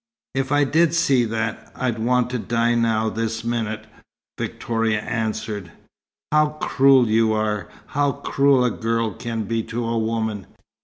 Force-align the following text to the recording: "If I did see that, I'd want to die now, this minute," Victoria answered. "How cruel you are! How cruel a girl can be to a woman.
"If 0.33 0.51
I 0.51 0.63
did 0.63 0.95
see 0.95 1.25
that, 1.25 1.71
I'd 1.75 1.99
want 1.99 2.31
to 2.31 2.39
die 2.39 2.73
now, 2.73 3.07
this 3.07 3.43
minute," 3.43 3.85
Victoria 4.35 4.99
answered. 4.99 5.71
"How 6.31 6.57
cruel 6.59 7.07
you 7.07 7.33
are! 7.33 7.69
How 7.85 8.13
cruel 8.13 8.65
a 8.65 8.71
girl 8.71 9.13
can 9.13 9.43
be 9.43 9.61
to 9.65 9.85
a 9.87 9.99
woman. 9.99 10.47